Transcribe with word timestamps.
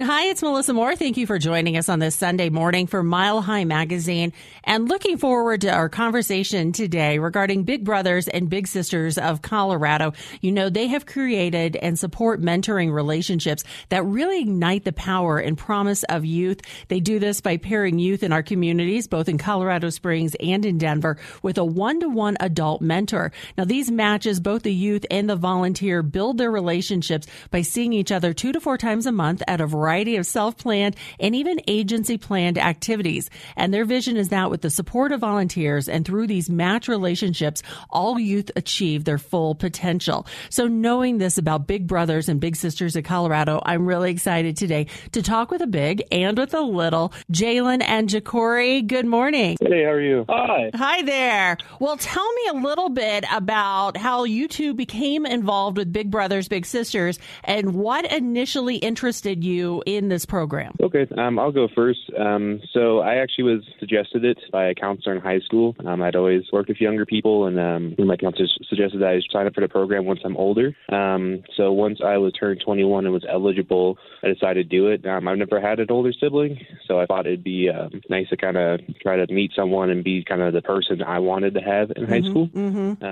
Hi, 0.00 0.26
it's 0.26 0.44
Melissa 0.44 0.72
Moore. 0.74 0.94
Thank 0.94 1.16
you 1.16 1.26
for 1.26 1.40
joining 1.40 1.76
us 1.76 1.88
on 1.88 1.98
this 1.98 2.14
Sunday 2.14 2.50
morning 2.50 2.86
for 2.86 3.02
Mile 3.02 3.42
High 3.42 3.64
Magazine 3.64 4.32
and 4.62 4.88
looking 4.88 5.18
forward 5.18 5.62
to 5.62 5.72
our 5.72 5.88
conversation 5.88 6.70
today 6.70 7.18
regarding 7.18 7.64
Big 7.64 7.82
Brothers 7.82 8.28
and 8.28 8.48
Big 8.48 8.68
Sisters 8.68 9.18
of 9.18 9.42
Colorado. 9.42 10.12
You 10.40 10.52
know, 10.52 10.68
they 10.70 10.86
have 10.86 11.04
created 11.04 11.74
and 11.74 11.98
support 11.98 12.40
mentoring 12.40 12.92
relationships 12.92 13.64
that 13.88 14.04
really 14.04 14.40
ignite 14.40 14.84
the 14.84 14.92
power 14.92 15.38
and 15.38 15.58
promise 15.58 16.04
of 16.04 16.24
youth. 16.24 16.60
They 16.86 17.00
do 17.00 17.18
this 17.18 17.40
by 17.40 17.56
pairing 17.56 17.98
youth 17.98 18.22
in 18.22 18.32
our 18.32 18.44
communities, 18.44 19.08
both 19.08 19.28
in 19.28 19.36
Colorado 19.36 19.90
Springs 19.90 20.36
and 20.38 20.64
in 20.64 20.78
Denver, 20.78 21.18
with 21.42 21.58
a 21.58 21.64
one 21.64 21.98
to 21.98 22.08
one 22.08 22.36
adult 22.38 22.80
mentor. 22.80 23.32
Now, 23.56 23.64
these 23.64 23.90
matches, 23.90 24.38
both 24.38 24.62
the 24.62 24.72
youth 24.72 25.04
and 25.10 25.28
the 25.28 25.34
volunteer 25.34 26.04
build 26.04 26.38
their 26.38 26.52
relationships 26.52 27.26
by 27.50 27.62
seeing 27.62 27.92
each 27.92 28.12
other 28.12 28.32
two 28.32 28.52
to 28.52 28.60
four 28.60 28.78
times 28.78 29.04
a 29.04 29.10
month 29.10 29.42
at 29.48 29.60
a 29.60 29.66
variety 29.66 29.87
variety 29.88 30.16
of 30.16 30.26
self-planned 30.26 30.94
and 31.18 31.34
even 31.34 31.58
agency 31.66 32.18
planned 32.18 32.58
activities. 32.58 33.30
And 33.56 33.72
their 33.72 33.86
vision 33.86 34.18
is 34.18 34.28
that 34.28 34.50
with 34.50 34.60
the 34.60 34.68
support 34.68 35.12
of 35.12 35.20
volunteers 35.20 35.88
and 35.88 36.04
through 36.04 36.26
these 36.26 36.50
match 36.50 36.88
relationships, 36.88 37.62
all 37.88 38.18
youth 38.18 38.50
achieve 38.54 39.04
their 39.04 39.16
full 39.16 39.54
potential. 39.54 40.26
So 40.50 40.66
knowing 40.66 41.16
this 41.16 41.38
about 41.38 41.66
Big 41.66 41.86
Brothers 41.86 42.28
and 42.28 42.38
Big 42.38 42.54
Sisters 42.54 42.96
of 42.96 43.04
Colorado, 43.04 43.62
I'm 43.64 43.86
really 43.86 44.10
excited 44.10 44.58
today 44.58 44.88
to 45.12 45.22
talk 45.22 45.50
with 45.50 45.62
a 45.62 45.66
big 45.66 46.02
and 46.12 46.36
with 46.36 46.52
a 46.52 46.60
little, 46.60 47.14
Jalen 47.32 47.82
and 47.82 48.10
Ja'Cory. 48.10 48.86
Good 48.86 49.06
morning. 49.06 49.56
Hey, 49.58 49.84
how 49.84 49.92
are 49.92 50.02
you? 50.02 50.26
Hi. 50.28 50.70
Hi 50.74 51.00
there. 51.00 51.56
Well, 51.80 51.96
tell 51.96 52.30
me 52.34 52.42
a 52.50 52.62
little 52.62 52.90
bit 52.90 53.24
about 53.32 53.96
how 53.96 54.24
you 54.24 54.48
two 54.48 54.74
became 54.74 55.24
involved 55.24 55.78
with 55.78 55.90
Big 55.90 56.10
Brothers, 56.10 56.46
Big 56.46 56.66
Sisters, 56.66 57.18
and 57.42 57.72
what 57.72 58.04
initially 58.12 58.76
interested 58.76 59.42
you 59.42 59.77
in 59.86 60.08
this 60.08 60.24
program? 60.24 60.74
Okay, 60.80 61.06
um, 61.16 61.38
I'll 61.38 61.52
go 61.52 61.68
first. 61.74 62.00
Um, 62.18 62.60
so 62.72 63.00
I 63.00 63.16
actually 63.16 63.44
was 63.44 63.62
suggested 63.78 64.24
it 64.24 64.38
by 64.52 64.66
a 64.66 64.74
counselor 64.74 65.14
in 65.14 65.20
high 65.22 65.40
school. 65.40 65.74
Um, 65.84 66.02
I'd 66.02 66.16
always 66.16 66.44
worked 66.52 66.68
with 66.68 66.80
younger 66.80 67.06
people, 67.06 67.46
and 67.46 67.58
um, 67.58 67.94
my 68.06 68.16
counselor 68.16 68.48
suggested 68.68 69.00
that 69.00 69.08
I 69.08 69.20
sign 69.32 69.46
up 69.46 69.54
for 69.54 69.60
the 69.60 69.68
program 69.68 70.04
once 70.04 70.20
I'm 70.24 70.36
older. 70.36 70.74
Um, 70.90 71.42
so 71.56 71.72
once 71.72 72.00
I 72.04 72.16
was 72.18 72.32
turned 72.32 72.60
21 72.64 73.04
and 73.04 73.12
was 73.12 73.24
eligible, 73.28 73.98
I 74.22 74.28
decided 74.28 74.70
to 74.70 74.76
do 74.76 74.88
it. 74.88 75.06
Um, 75.06 75.28
I've 75.28 75.38
never 75.38 75.60
had 75.60 75.80
an 75.80 75.90
older 75.90 76.12
sibling, 76.12 76.58
so 76.86 77.00
I 77.00 77.06
thought 77.06 77.26
it'd 77.26 77.44
be 77.44 77.68
um, 77.70 78.00
nice 78.08 78.28
to 78.30 78.36
kind 78.36 78.56
of 78.56 78.80
try 79.02 79.16
to 79.16 79.32
meet 79.32 79.52
someone 79.54 79.90
and 79.90 80.04
be 80.04 80.24
kind 80.24 80.42
of 80.42 80.52
the 80.52 80.62
person 80.62 81.02
I 81.02 81.18
wanted 81.18 81.54
to 81.54 81.60
have 81.60 81.90
in 81.90 82.04
mm-hmm, 82.04 82.12
high 82.12 82.22
school. 82.22 82.48
Mm-hmm. 82.48 83.04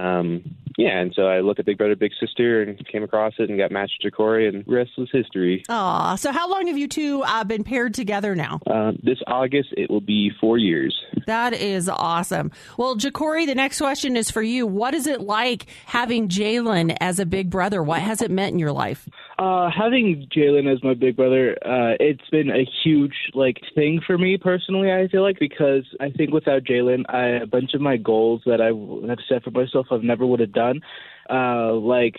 Yeah, 0.77 0.99
and 0.99 1.13
so 1.15 1.23
I 1.23 1.41
looked 1.41 1.59
at 1.59 1.67
Big 1.67 1.79
Brother 1.79 1.97
Big 1.97 2.13
Sister 2.21 2.63
and 2.63 2.87
came 2.87 3.03
across 3.03 3.35
it 3.39 3.49
and 3.49 3.59
got 3.59 3.71
matched 3.71 4.03
to 4.03 4.11
Corey, 4.11 4.47
and 4.47 4.63
rest 4.67 4.91
was 4.99 5.09
history. 5.11 5.65
Aw, 5.69 6.17
so 6.17 6.33
how 6.33 6.51
long 6.51 6.67
have 6.67 6.77
you 6.77 6.87
two 6.87 7.23
uh, 7.23 7.45
been 7.45 7.65
paired 7.65 7.95
together 7.95 8.35
now? 8.35 8.61
Uh, 8.67 8.93
this 9.03 9.19
August, 9.27 9.71
it 9.77 9.91
will 9.91 10.03
be 10.03 10.31
four 10.39 10.59
years. 10.59 10.95
That 11.27 11.55
is 11.55 11.89
awesome. 11.89 12.53
Well, 12.77 12.97
Ja'Cory, 12.97 13.47
the 13.47 13.55
next 13.55 13.79
question 13.79 14.17
is 14.17 14.31
for 14.31 14.43
you. 14.43 14.67
What 14.67 14.93
is 14.93 15.07
it 15.07 15.23
like 15.23 15.67
having 15.87 16.29
Jalen 16.29 16.97
as 17.01 17.19
a 17.19 17.27
big 17.27 17.49
brother? 17.49 17.83
What 17.83 18.03
has 18.03 18.21
it 18.21 18.31
meant 18.31 18.53
in 18.53 18.59
your 18.59 18.73
life? 18.73 19.09
Uh, 19.39 19.71
having 19.71 20.29
Jalen 20.35 20.71
as 20.71 20.83
my 20.85 20.95
big 20.95 21.17
brother, 21.17 21.53
uh, 21.65 21.97
it's 22.01 22.29
been 22.31 22.51
a 22.51 22.67
huge 22.85 23.15
like 23.35 23.57
thing 23.75 24.01
for 24.07 24.19
me 24.19 24.37
personally. 24.37 24.93
I 24.93 25.09
feel 25.09 25.23
like 25.23 25.39
because 25.39 25.85
I 26.01 26.11
think 26.11 26.33
without 26.33 26.65
Jalen, 26.65 27.05
a 27.09 27.47
bunch 27.47 27.73
of 27.75 27.81
my 27.81 27.97
goals 27.97 28.43
that 28.45 28.61
I 28.61 28.67
have 29.09 29.19
set 29.29 29.43
for 29.43 29.51
myself, 29.51 29.87
I've 29.91 30.03
never 30.03 30.27
would 30.27 30.41
have 30.41 30.53
done 30.53 30.66
done. 30.67 30.81
Uh, 31.29 31.73
like 31.75 32.17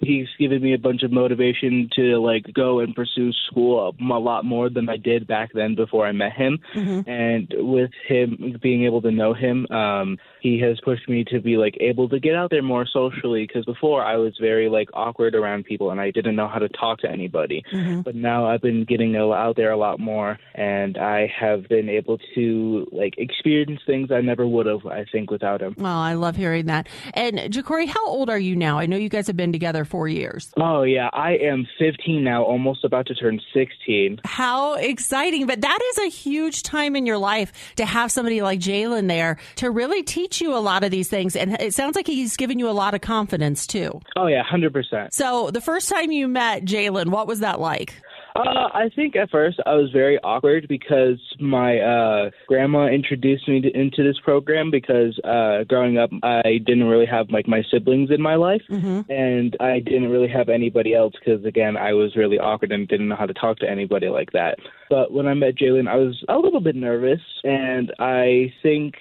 he's 0.00 0.28
given 0.38 0.62
me 0.62 0.74
a 0.74 0.78
bunch 0.78 1.02
of 1.02 1.10
motivation 1.10 1.88
to 1.94 2.18
like 2.18 2.44
go 2.54 2.80
and 2.80 2.94
pursue 2.94 3.32
school 3.46 3.94
a, 3.98 4.22
lot 4.22 4.44
more 4.44 4.70
than 4.70 4.88
I 4.88 4.96
did 4.96 5.26
back 5.26 5.50
then 5.52 5.74
before 5.74 6.06
I 6.06 6.12
met 6.12 6.32
him. 6.32 6.58
Mm-hmm. 6.74 7.10
And 7.10 7.52
with 7.56 7.90
him 8.06 8.56
being 8.62 8.84
able 8.84 9.02
to 9.02 9.10
know 9.10 9.34
him, 9.34 9.66
um, 9.72 10.18
he 10.40 10.60
has 10.60 10.78
pushed 10.84 11.08
me 11.08 11.24
to 11.24 11.40
be 11.40 11.56
like 11.56 11.76
able 11.80 12.08
to 12.10 12.20
get 12.20 12.34
out 12.34 12.50
there 12.50 12.62
more 12.62 12.86
socially. 12.86 13.46
Because 13.46 13.64
before 13.64 14.04
I 14.04 14.16
was 14.16 14.34
very 14.40 14.68
like 14.68 14.88
awkward 14.92 15.34
around 15.34 15.64
people 15.64 15.90
and 15.90 16.00
I 16.00 16.10
didn't 16.10 16.36
know 16.36 16.48
how 16.48 16.58
to 16.58 16.68
talk 16.68 17.00
to 17.00 17.10
anybody. 17.10 17.64
Mm-hmm. 17.72 18.02
But 18.02 18.14
now 18.14 18.46
I've 18.46 18.62
been 18.62 18.84
getting 18.84 19.16
out 19.16 19.56
there 19.56 19.70
a 19.70 19.76
lot 19.76 19.98
more, 19.98 20.38
and 20.54 20.98
I 20.98 21.32
have 21.38 21.68
been 21.68 21.88
able 21.88 22.18
to 22.34 22.86
like 22.92 23.14
experience 23.18 23.80
things 23.86 24.10
I 24.10 24.20
never 24.20 24.46
would 24.46 24.66
have. 24.66 24.84
I 24.86 25.04
think 25.10 25.30
without 25.30 25.60
him. 25.60 25.74
Well, 25.78 25.98
I 25.98 26.14
love 26.14 26.36
hearing 26.36 26.66
that. 26.66 26.88
And 27.14 27.38
Ja'Cory, 27.38 27.88
how 27.88 28.06
old 28.06 28.28
are 28.30 28.38
you 28.38 28.41
now? 28.42 28.78
I 28.78 28.86
know 28.86 28.96
you 28.96 29.08
guys 29.08 29.26
have 29.26 29.36
been 29.36 29.52
together 29.52 29.84
four 29.84 30.08
years. 30.08 30.52
Oh 30.56 30.82
yeah, 30.82 31.08
I 31.12 31.32
am 31.32 31.66
15 31.78 32.22
now, 32.22 32.42
almost 32.42 32.84
about 32.84 33.06
to 33.06 33.14
turn 33.14 33.40
16. 33.54 34.20
How 34.24 34.74
exciting! 34.74 35.46
But 35.46 35.60
that 35.60 35.78
is 35.90 35.98
a 35.98 36.08
huge 36.08 36.62
time 36.62 36.96
in 36.96 37.06
your 37.06 37.18
life 37.18 37.52
to 37.76 37.86
have 37.86 38.10
somebody 38.12 38.42
like 38.42 38.60
Jalen 38.60 39.08
there 39.08 39.38
to 39.56 39.70
really 39.70 40.02
teach 40.02 40.40
you 40.40 40.54
a 40.56 40.58
lot 40.58 40.84
of 40.84 40.90
these 40.90 41.08
things. 41.08 41.36
And 41.36 41.60
it 41.60 41.74
sounds 41.74 41.96
like 41.96 42.06
he's 42.06 42.36
given 42.36 42.58
you 42.58 42.68
a 42.68 42.72
lot 42.72 42.94
of 42.94 43.00
confidence 43.00 43.66
too. 43.66 44.00
Oh 44.16 44.26
yeah, 44.26 44.42
hundred 44.42 44.72
percent. 44.72 45.14
So 45.14 45.50
the 45.50 45.60
first 45.60 45.88
time 45.88 46.12
you 46.12 46.28
met 46.28 46.64
Jalen, 46.64 47.08
what 47.08 47.26
was 47.26 47.40
that 47.40 47.60
like? 47.60 47.94
Uh, 48.34 48.68
I 48.72 48.90
think 48.94 49.14
at 49.16 49.30
first 49.30 49.60
I 49.66 49.74
was 49.74 49.90
very 49.92 50.18
awkward 50.20 50.66
because 50.68 51.18
my 51.38 51.78
uh, 51.78 52.30
grandma 52.48 52.86
introduced 52.86 53.46
me 53.46 53.60
to, 53.60 53.70
into 53.78 54.02
this 54.02 54.18
program 54.24 54.70
because 54.70 55.18
uh, 55.24 55.64
growing 55.64 55.98
up 55.98 56.10
I 56.22 56.58
didn't 56.64 56.84
really 56.84 57.06
have 57.06 57.30
like 57.30 57.46
my 57.46 57.62
siblings 57.70 58.10
in 58.10 58.22
my 58.22 58.36
life 58.36 58.62
mm-hmm. 58.70 59.10
and 59.10 59.56
I 59.60 59.80
didn't 59.80 60.08
really 60.08 60.28
have 60.28 60.48
anybody 60.48 60.94
else 60.94 61.12
because 61.18 61.44
again 61.44 61.76
I 61.76 61.92
was 61.92 62.16
really 62.16 62.38
awkward 62.38 62.72
and 62.72 62.88
didn't 62.88 63.08
know 63.08 63.16
how 63.16 63.26
to 63.26 63.34
talk 63.34 63.58
to 63.58 63.70
anybody 63.70 64.08
like 64.08 64.32
that. 64.32 64.58
But 64.88 65.12
when 65.12 65.26
I 65.26 65.34
met 65.34 65.56
Jalen, 65.56 65.88
I 65.88 65.96
was 65.96 66.24
a 66.28 66.38
little 66.38 66.60
bit 66.60 66.76
nervous 66.76 67.20
and 67.44 67.92
I 67.98 68.52
think 68.62 68.94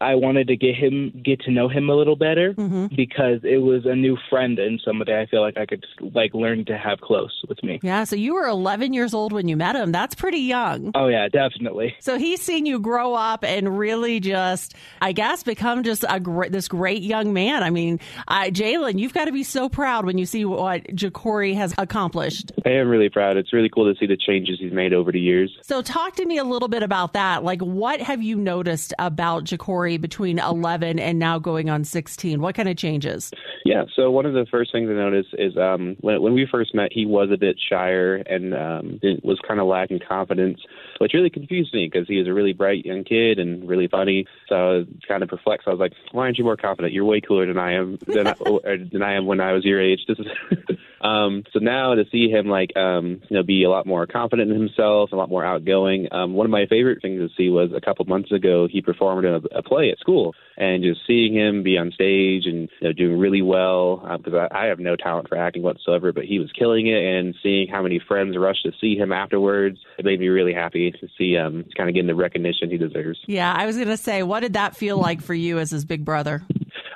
I 0.00 0.14
wanted 0.14 0.48
to 0.48 0.56
get 0.56 0.74
him 0.74 1.22
get 1.24 1.40
to 1.42 1.50
know 1.50 1.68
him 1.68 1.88
a 1.88 1.94
little 1.94 2.16
better 2.16 2.54
mm-hmm. 2.54 2.94
because 2.94 3.40
it 3.42 3.58
was 3.58 3.86
a 3.86 3.94
new 3.94 4.16
friend 4.28 4.58
and 4.58 4.80
somebody 4.84 5.14
I 5.14 5.26
feel 5.26 5.40
like 5.40 5.56
I 5.56 5.66
could 5.66 5.84
like 6.14 6.34
learn 6.34 6.64
to 6.66 6.76
have 6.76 7.00
close 7.00 7.42
with 7.48 7.62
me. 7.62 7.80
Yeah, 7.82 8.04
so 8.04 8.16
you 8.16 8.34
were 8.34 8.46
11 8.46 8.92
years 8.92 9.14
old 9.14 9.32
when 9.32 9.48
you 9.48 9.56
met 9.56 9.76
him. 9.76 9.92
That's 9.92 10.14
pretty 10.14 10.38
young. 10.38 10.92
Oh 10.94 11.08
yeah, 11.08 11.28
definitely. 11.28 11.94
So 12.00 12.18
he's 12.18 12.42
seen 12.42 12.66
you 12.66 12.78
grow 12.78 13.14
up 13.14 13.44
and 13.44 13.78
really 13.78 14.20
just, 14.20 14.74
I 15.00 15.12
guess, 15.12 15.42
become 15.42 15.82
just 15.82 16.04
a 16.08 16.20
great, 16.20 16.52
this 16.52 16.68
great 16.68 17.02
young 17.02 17.32
man. 17.32 17.62
I 17.62 17.70
mean, 17.70 18.00
uh, 18.28 18.44
Jalen, 18.44 18.98
you've 18.98 19.14
got 19.14 19.26
to 19.26 19.32
be 19.32 19.42
so 19.42 19.68
proud 19.68 20.04
when 20.04 20.18
you 20.18 20.26
see 20.26 20.44
what 20.44 20.84
Ja'Cory 20.84 21.54
has 21.54 21.74
accomplished. 21.78 22.52
I 22.64 22.70
am 22.70 22.88
really 22.88 23.08
proud. 23.08 23.36
It's 23.36 23.52
really 23.52 23.68
cool 23.68 23.92
to 23.92 23.98
see 23.98 24.06
the 24.06 24.16
changes 24.16 24.58
he's 24.60 24.72
made 24.72 24.92
over 24.92 25.12
the 25.12 25.20
years. 25.20 25.56
So 25.62 25.82
talk 25.82 26.16
to 26.16 26.26
me 26.26 26.38
a 26.38 26.44
little 26.44 26.68
bit 26.68 26.82
about 26.82 27.14
that. 27.14 27.44
Like, 27.44 27.60
what 27.60 28.00
have 28.00 28.22
you 28.22 28.36
noticed 28.36 28.92
about 28.98 29.44
Ja'Cory 29.44 29.85
between 29.96 30.40
11 30.40 30.98
and 30.98 31.20
now 31.20 31.38
going 31.38 31.70
on 31.70 31.84
16? 31.84 32.40
What 32.40 32.56
kind 32.56 32.68
of 32.68 32.76
changes? 32.76 33.30
Yeah, 33.64 33.84
so 33.94 34.10
one 34.10 34.26
of 34.26 34.32
the 34.32 34.46
first 34.50 34.72
things 34.72 34.90
I 34.90 34.94
noticed 34.94 35.34
is 35.38 35.56
um, 35.56 35.96
when, 36.00 36.20
when 36.20 36.34
we 36.34 36.46
first 36.50 36.74
met, 36.74 36.92
he 36.92 37.06
was 37.06 37.30
a 37.32 37.36
bit 37.36 37.56
shyer 37.58 38.16
and 38.16 38.54
um, 38.54 39.00
was 39.22 39.38
kind 39.46 39.60
of 39.60 39.66
lacking 39.66 40.00
confidence, 40.06 40.60
which 40.98 41.14
really 41.14 41.30
confused 41.30 41.72
me 41.72 41.88
because 41.90 42.08
he 42.08 42.18
was 42.18 42.26
a 42.26 42.34
really 42.34 42.52
bright 42.52 42.84
young 42.84 43.04
kid 43.04 43.38
and 43.38 43.68
really 43.68 43.88
funny. 43.88 44.26
So 44.48 44.54
I 44.54 44.76
was 44.78 44.86
kind 45.06 45.22
of 45.22 45.28
perplexed. 45.28 45.68
I 45.68 45.70
was 45.70 45.80
like, 45.80 45.92
"Why 46.12 46.22
aren't 46.22 46.38
you 46.38 46.44
more 46.44 46.56
confident? 46.56 46.92
You're 46.92 47.04
way 47.04 47.20
cooler 47.20 47.46
than 47.46 47.58
I 47.58 47.74
am 47.74 47.98
than 48.06 48.26
I, 48.28 48.34
than 48.92 49.02
I 49.02 49.14
am 49.14 49.26
when 49.26 49.40
I 49.40 49.52
was 49.52 49.64
your 49.64 49.80
age." 49.80 50.00
This 50.08 50.18
is 50.18 50.26
um, 51.00 51.44
so 51.52 51.58
now 51.58 51.94
to 51.94 52.04
see 52.10 52.28
him 52.30 52.46
like 52.46 52.76
um, 52.76 53.20
you 53.28 53.36
know 53.36 53.42
be 53.42 53.64
a 53.64 53.70
lot 53.70 53.86
more 53.86 54.06
confident 54.06 54.50
in 54.50 54.58
himself, 54.58 55.12
a 55.12 55.16
lot 55.16 55.28
more 55.28 55.44
outgoing. 55.44 56.08
Um, 56.12 56.34
one 56.34 56.46
of 56.46 56.50
my 56.50 56.66
favorite 56.66 57.02
things 57.02 57.20
to 57.20 57.34
see 57.36 57.50
was 57.50 57.70
a 57.74 57.80
couple 57.80 58.04
months 58.06 58.32
ago 58.32 58.68
he 58.70 58.80
performed 58.80 59.24
in 59.24 59.34
a, 59.34 59.58
a 59.58 59.62
play 59.62 59.75
at 59.78 59.98
school, 59.98 60.34
and 60.56 60.82
just 60.82 61.00
seeing 61.06 61.34
him 61.34 61.62
be 61.62 61.76
on 61.78 61.92
stage 61.92 62.46
and 62.46 62.68
you 62.80 62.88
know, 62.88 62.92
doing 62.92 63.18
really 63.18 63.42
well 63.42 63.96
because 64.16 64.34
uh, 64.34 64.48
I, 64.50 64.64
I 64.64 64.66
have 64.66 64.78
no 64.78 64.96
talent 64.96 65.28
for 65.28 65.36
acting 65.36 65.62
whatsoever, 65.62 66.12
but 66.12 66.24
he 66.24 66.38
was 66.38 66.50
killing 66.58 66.86
it, 66.86 67.02
and 67.02 67.34
seeing 67.42 67.68
how 67.68 67.82
many 67.82 68.00
friends 68.06 68.36
rushed 68.36 68.64
to 68.64 68.72
see 68.80 68.96
him 68.96 69.12
afterwards, 69.12 69.78
it 69.98 70.04
made 70.04 70.20
me 70.20 70.28
really 70.28 70.54
happy 70.54 70.90
to 70.90 71.08
see 71.18 71.36
um 71.36 71.64
kind 71.76 71.88
of 71.88 71.94
getting 71.94 72.06
the 72.06 72.14
recognition 72.14 72.70
he 72.70 72.78
deserves. 72.78 73.18
Yeah, 73.26 73.52
I 73.52 73.66
was 73.66 73.76
going 73.76 73.88
to 73.88 73.96
say, 73.96 74.22
what 74.22 74.40
did 74.40 74.54
that 74.54 74.76
feel 74.76 74.98
like 74.98 75.20
for 75.20 75.34
you 75.34 75.58
as 75.58 75.70
his 75.70 75.84
big 75.84 76.04
brother? 76.04 76.42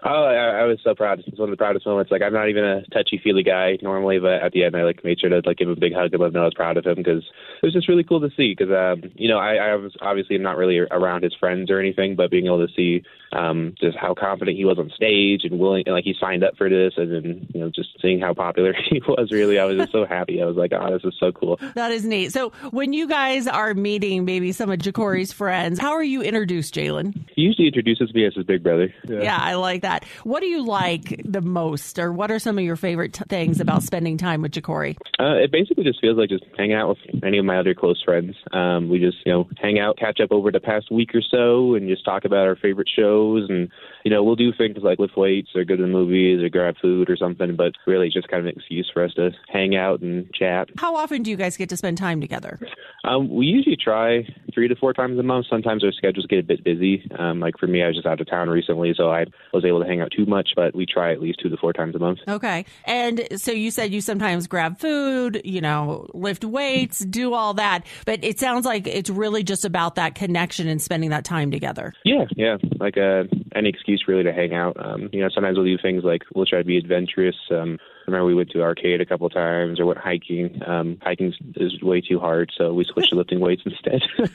Oh, 0.02 0.24
I, 0.24 0.62
I 0.62 0.64
was 0.64 0.78
so 0.82 0.94
proud. 0.94 1.22
It's 1.26 1.38
one 1.38 1.48
of 1.48 1.52
the 1.52 1.56
proudest 1.56 1.86
moments. 1.86 2.10
Like 2.10 2.22
I'm 2.22 2.32
not 2.32 2.48
even 2.48 2.64
a 2.64 2.82
touchy 2.86 3.20
feely 3.22 3.42
guy 3.42 3.76
normally, 3.82 4.18
but 4.18 4.42
at 4.42 4.52
the 4.52 4.64
end 4.64 4.76
I 4.76 4.82
like 4.82 5.04
made 5.04 5.20
sure 5.20 5.28
to 5.28 5.42
like 5.44 5.58
give 5.58 5.68
him 5.68 5.76
a 5.76 5.80
big 5.80 5.92
hug 5.92 6.12
and 6.12 6.20
let 6.20 6.28
him 6.28 6.34
know 6.34 6.42
I 6.42 6.46
was 6.46 6.54
proud 6.54 6.76
of 6.76 6.86
him 6.86 6.96
because 6.96 7.22
it 7.62 7.66
was 7.66 7.74
just 7.74 7.88
really 7.88 8.04
cool 8.04 8.20
to 8.20 8.30
see. 8.36 8.54
Because 8.56 8.72
um, 8.72 9.10
you 9.14 9.28
know 9.28 9.38
I, 9.38 9.56
I 9.56 9.74
was 9.76 9.92
obviously 10.00 10.38
not 10.38 10.56
really 10.56 10.78
around 10.78 11.22
his 11.22 11.34
friends 11.34 11.70
or 11.70 11.78
anything, 11.78 12.16
but 12.16 12.30
being 12.30 12.46
able 12.46 12.66
to 12.66 12.72
see 12.74 13.02
um, 13.32 13.74
just 13.80 13.96
how 13.96 14.14
confident 14.14 14.56
he 14.56 14.64
was 14.64 14.78
on 14.78 14.90
stage 14.94 15.42
and 15.44 15.58
willing, 15.58 15.84
and 15.86 15.94
like 15.94 16.04
he 16.04 16.14
signed 16.18 16.44
up 16.44 16.56
for 16.56 16.68
this, 16.68 16.94
and 16.96 17.12
then 17.12 17.46
you 17.52 17.60
know 17.60 17.70
just 17.70 17.90
seeing 18.00 18.20
how 18.20 18.32
popular 18.32 18.74
he 18.90 19.00
was. 19.06 19.30
Really, 19.30 19.58
I 19.58 19.64
was 19.64 19.76
just 19.76 19.92
so 19.92 20.06
happy. 20.06 20.42
I 20.42 20.46
was 20.46 20.56
like, 20.56 20.72
oh, 20.72 20.92
this 20.92 21.04
is 21.04 21.14
so 21.20 21.30
cool. 21.32 21.60
That 21.74 21.92
is 21.92 22.04
neat. 22.04 22.32
So 22.32 22.50
when 22.70 22.92
you 22.92 23.06
guys 23.06 23.46
are 23.46 23.74
meeting 23.74 24.24
maybe 24.24 24.52
some 24.52 24.70
of 24.70 24.78
Ja'Cory's 24.78 25.32
friends, 25.32 25.78
how 25.78 25.92
are 25.92 26.02
you 26.02 26.22
introduced, 26.22 26.74
Jalen? 26.74 27.28
He 27.34 27.42
usually 27.42 27.68
introduces 27.68 28.12
me 28.14 28.26
as 28.26 28.34
his 28.34 28.44
big 28.44 28.62
brother. 28.62 28.92
Yeah. 29.04 29.22
yeah, 29.22 29.38
I 29.40 29.54
like 29.54 29.82
that. 29.82 29.89
That. 29.90 30.04
What 30.24 30.40
do 30.40 30.46
you 30.46 30.64
like 30.64 31.20
the 31.24 31.40
most, 31.40 31.98
or 31.98 32.12
what 32.12 32.30
are 32.30 32.38
some 32.38 32.58
of 32.58 32.64
your 32.64 32.76
favorite 32.76 33.14
t- 33.14 33.24
things 33.28 33.60
about 33.60 33.82
spending 33.82 34.16
time 34.16 34.42
with 34.42 34.52
Jacory? 34.52 34.96
Uh, 35.18 35.34
it 35.34 35.50
basically 35.50 35.84
just 35.84 36.00
feels 36.00 36.16
like 36.16 36.28
just 36.28 36.44
hanging 36.56 36.76
out 36.76 36.88
with 36.88 36.98
any 37.24 37.38
of 37.38 37.44
my 37.44 37.58
other 37.58 37.74
close 37.74 38.02
friends. 38.02 38.34
Um, 38.52 38.88
we 38.88 38.98
just, 38.98 39.18
you 39.26 39.32
know, 39.32 39.48
hang 39.60 39.78
out, 39.78 39.98
catch 39.98 40.20
up 40.20 40.32
over 40.32 40.50
the 40.50 40.60
past 40.60 40.90
week 40.90 41.10
or 41.14 41.22
so, 41.22 41.74
and 41.74 41.88
just 41.88 42.04
talk 42.04 42.24
about 42.24 42.46
our 42.46 42.56
favorite 42.56 42.88
shows. 42.94 43.48
And, 43.48 43.68
you 44.04 44.10
know, 44.10 44.22
we'll 44.22 44.36
do 44.36 44.52
things 44.52 44.78
like 44.82 44.98
lift 44.98 45.16
weights 45.16 45.50
or 45.54 45.64
go 45.64 45.76
to 45.76 45.82
the 45.82 45.88
movies 45.88 46.42
or 46.42 46.48
grab 46.48 46.76
food 46.80 47.10
or 47.10 47.16
something, 47.16 47.56
but 47.56 47.72
really 47.86 48.06
it's 48.06 48.14
just 48.14 48.28
kind 48.28 48.40
of 48.40 48.46
an 48.46 48.56
excuse 48.56 48.90
for 48.92 49.04
us 49.04 49.12
to 49.14 49.30
hang 49.48 49.76
out 49.76 50.00
and 50.00 50.32
chat. 50.32 50.68
How 50.78 50.96
often 50.96 51.22
do 51.22 51.30
you 51.30 51.36
guys 51.36 51.56
get 51.56 51.68
to 51.70 51.76
spend 51.76 51.98
time 51.98 52.20
together? 52.20 52.58
Um, 53.04 53.28
we 53.34 53.46
usually 53.46 53.76
try 53.76 54.26
three 54.52 54.68
to 54.68 54.76
four 54.76 54.92
times 54.92 55.18
a 55.18 55.22
month. 55.22 55.46
Sometimes 55.48 55.84
our 55.84 55.92
schedules 55.92 56.26
get 56.26 56.38
a 56.38 56.42
bit 56.42 56.64
busy. 56.64 57.08
Um, 57.18 57.40
like 57.40 57.58
for 57.58 57.66
me, 57.66 57.82
I 57.82 57.88
was 57.88 57.96
just 57.96 58.06
out 58.06 58.20
of 58.20 58.28
town 58.28 58.48
recently, 58.48 58.94
so 58.96 59.10
I 59.10 59.26
was 59.52 59.64
able 59.64 59.80
to 59.80 59.86
hang 59.86 60.00
out 60.00 60.12
too 60.14 60.26
much, 60.26 60.50
but 60.56 60.74
we 60.74 60.86
try 60.86 61.12
at 61.12 61.20
least 61.20 61.40
two 61.42 61.48
to 61.48 61.56
four 61.56 61.72
times 61.72 61.94
a 61.94 61.98
month. 61.98 62.18
Okay. 62.28 62.64
And 62.84 63.26
so 63.36 63.52
you 63.52 63.70
said 63.70 63.92
you 63.92 64.00
sometimes 64.00 64.46
grab 64.46 64.78
food, 64.78 65.40
you 65.44 65.60
know, 65.60 66.06
lift 66.14 66.44
weights, 66.44 67.00
do 67.00 67.34
all 67.34 67.54
that, 67.54 67.86
but 68.06 68.22
it 68.24 68.38
sounds 68.38 68.64
like 68.64 68.86
it's 68.86 69.10
really 69.10 69.42
just 69.42 69.64
about 69.64 69.96
that 69.96 70.14
connection 70.14 70.68
and 70.68 70.80
spending 70.80 71.10
that 71.10 71.24
time 71.24 71.50
together. 71.50 71.92
Yeah, 72.04 72.24
yeah. 72.36 72.56
Like 72.80 72.96
uh, 72.96 73.24
any 73.54 73.68
excuse 73.68 74.04
really 74.08 74.24
to 74.24 74.32
hang 74.32 74.54
out. 74.54 74.76
Um, 74.82 75.08
you 75.12 75.20
know, 75.20 75.28
sometimes 75.32 75.56
we'll 75.56 75.66
do 75.66 75.78
things 75.80 76.02
like 76.02 76.22
we'll 76.34 76.46
try 76.46 76.58
to 76.58 76.64
be 76.64 76.78
adventurous. 76.78 77.36
Um, 77.50 77.78
I 77.80 78.10
remember 78.10 78.24
we 78.26 78.34
went 78.34 78.50
to 78.50 78.62
arcade 78.62 79.00
a 79.00 79.06
couple 79.06 79.26
of 79.26 79.32
times 79.32 79.78
or 79.78 79.86
went 79.86 79.98
hiking. 79.98 80.60
Um, 80.66 80.98
hiking 81.02 81.34
is 81.56 81.82
way 81.82 82.00
too 82.00 82.18
hard, 82.18 82.50
so 82.56 82.72
we 82.72 82.84
switched 82.84 83.10
to 83.10 83.16
lifting 83.16 83.40
weights 83.40 83.62
instead. 83.64 84.00